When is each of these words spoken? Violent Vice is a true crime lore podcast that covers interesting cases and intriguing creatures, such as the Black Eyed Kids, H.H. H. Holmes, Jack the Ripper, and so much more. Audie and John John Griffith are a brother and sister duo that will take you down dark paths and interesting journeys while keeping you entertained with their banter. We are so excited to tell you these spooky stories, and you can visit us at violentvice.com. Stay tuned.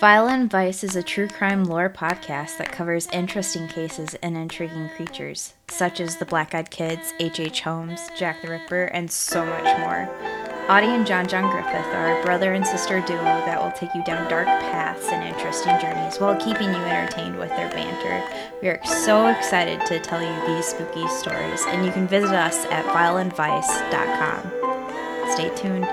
Violent 0.00 0.50
Vice 0.50 0.82
is 0.82 0.96
a 0.96 1.02
true 1.02 1.28
crime 1.28 1.64
lore 1.64 1.90
podcast 1.90 2.56
that 2.56 2.72
covers 2.72 3.06
interesting 3.12 3.68
cases 3.68 4.14
and 4.22 4.34
intriguing 4.34 4.88
creatures, 4.96 5.52
such 5.68 6.00
as 6.00 6.16
the 6.16 6.24
Black 6.24 6.54
Eyed 6.54 6.70
Kids, 6.70 7.12
H.H. 7.20 7.38
H. 7.38 7.60
Holmes, 7.60 8.00
Jack 8.16 8.40
the 8.40 8.48
Ripper, 8.48 8.84
and 8.84 9.10
so 9.10 9.44
much 9.44 9.78
more. 9.80 10.08
Audie 10.70 10.86
and 10.86 11.06
John 11.06 11.28
John 11.28 11.50
Griffith 11.50 11.84
are 11.92 12.18
a 12.18 12.24
brother 12.24 12.54
and 12.54 12.66
sister 12.66 13.02
duo 13.02 13.22
that 13.22 13.62
will 13.62 13.72
take 13.72 13.94
you 13.94 14.02
down 14.04 14.26
dark 14.30 14.46
paths 14.46 15.12
and 15.12 15.22
interesting 15.22 15.78
journeys 15.78 16.18
while 16.18 16.34
keeping 16.36 16.70
you 16.70 16.80
entertained 16.80 17.38
with 17.38 17.50
their 17.50 17.68
banter. 17.68 18.26
We 18.62 18.68
are 18.68 18.82
so 18.86 19.26
excited 19.26 19.84
to 19.84 20.00
tell 20.00 20.22
you 20.22 20.46
these 20.46 20.64
spooky 20.64 21.06
stories, 21.08 21.62
and 21.66 21.84
you 21.84 21.92
can 21.92 22.08
visit 22.08 22.32
us 22.32 22.64
at 22.70 22.86
violentvice.com. 22.86 24.50
Stay 25.30 25.54
tuned. 25.54 25.86